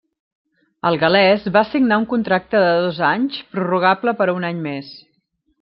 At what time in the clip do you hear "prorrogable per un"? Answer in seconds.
3.55-4.53